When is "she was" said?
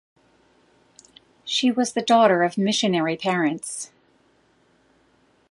1.45-1.93